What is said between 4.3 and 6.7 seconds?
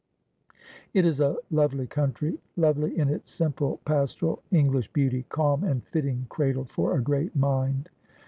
English beauty, calm and fitting cradle